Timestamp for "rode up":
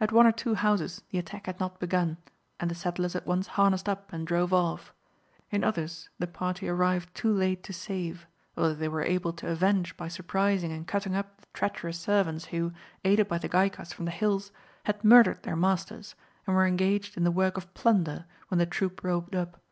19.04-19.62